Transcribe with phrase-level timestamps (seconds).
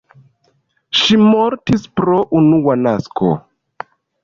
[0.99, 3.33] Ŝi mortis pro unua nasko.